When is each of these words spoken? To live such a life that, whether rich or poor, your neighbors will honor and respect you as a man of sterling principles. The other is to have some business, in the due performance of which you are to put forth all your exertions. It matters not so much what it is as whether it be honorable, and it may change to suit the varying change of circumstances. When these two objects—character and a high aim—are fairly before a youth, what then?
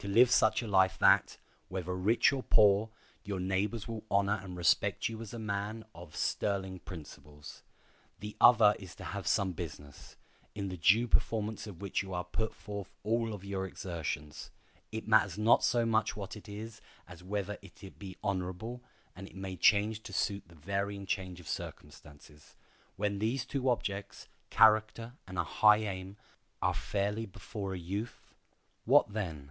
To 0.00 0.12
live 0.12 0.30
such 0.30 0.62
a 0.62 0.68
life 0.68 0.98
that, 1.00 1.36
whether 1.66 1.92
rich 1.92 2.32
or 2.32 2.44
poor, 2.44 2.90
your 3.24 3.40
neighbors 3.40 3.88
will 3.88 4.04
honor 4.08 4.38
and 4.40 4.56
respect 4.56 5.08
you 5.08 5.20
as 5.20 5.34
a 5.34 5.38
man 5.40 5.84
of 5.96 6.14
sterling 6.14 6.78
principles. 6.78 7.64
The 8.20 8.36
other 8.40 8.76
is 8.78 8.94
to 8.96 9.04
have 9.04 9.26
some 9.26 9.50
business, 9.50 10.14
in 10.54 10.68
the 10.68 10.76
due 10.76 11.08
performance 11.08 11.66
of 11.66 11.80
which 11.80 12.04
you 12.04 12.14
are 12.14 12.22
to 12.22 12.30
put 12.30 12.54
forth 12.54 12.88
all 13.02 13.42
your 13.44 13.66
exertions. 13.66 14.52
It 14.92 15.08
matters 15.08 15.36
not 15.36 15.64
so 15.64 15.84
much 15.84 16.14
what 16.14 16.36
it 16.36 16.48
is 16.48 16.80
as 17.08 17.24
whether 17.24 17.58
it 17.60 17.98
be 17.98 18.16
honorable, 18.22 18.84
and 19.16 19.26
it 19.26 19.34
may 19.34 19.56
change 19.56 20.04
to 20.04 20.12
suit 20.12 20.44
the 20.46 20.54
varying 20.54 21.06
change 21.06 21.40
of 21.40 21.48
circumstances. 21.48 22.54
When 22.94 23.18
these 23.18 23.44
two 23.44 23.68
objects—character 23.68 25.14
and 25.26 25.36
a 25.36 25.42
high 25.42 25.78
aim—are 25.78 26.74
fairly 26.74 27.26
before 27.26 27.74
a 27.74 27.78
youth, 27.78 28.36
what 28.84 29.12
then? 29.12 29.50